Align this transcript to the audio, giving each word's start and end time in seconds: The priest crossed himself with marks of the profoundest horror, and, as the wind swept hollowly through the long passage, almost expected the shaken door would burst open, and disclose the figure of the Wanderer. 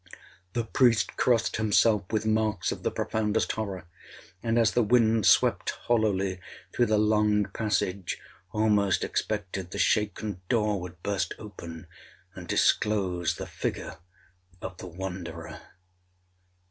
The 0.53 0.63
priest 0.65 1.15
crossed 1.15 1.57
himself 1.57 2.11
with 2.11 2.25
marks 2.25 2.71
of 2.71 2.81
the 2.81 2.89
profoundest 2.89 3.51
horror, 3.51 3.85
and, 4.41 4.57
as 4.57 4.71
the 4.71 4.81
wind 4.81 5.27
swept 5.27 5.69
hollowly 5.85 6.39
through 6.73 6.87
the 6.87 6.97
long 6.97 7.45
passage, 7.53 8.17
almost 8.51 9.03
expected 9.03 9.69
the 9.69 9.77
shaken 9.77 10.41
door 10.49 10.81
would 10.81 11.03
burst 11.03 11.35
open, 11.37 11.85
and 12.33 12.47
disclose 12.47 13.35
the 13.35 13.45
figure 13.45 13.97
of 14.59 14.75
the 14.77 14.87
Wanderer. 14.87 15.61